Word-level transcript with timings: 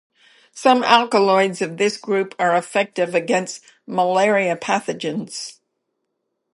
Some 0.55 0.83
alkaloids 0.83 1.61
of 1.61 1.77
this 1.77 1.95
group 1.95 2.33
are 2.39 2.55
effective 2.57 3.13
against 3.13 3.63
malaria 3.85 4.57
pathogens. 4.57 5.59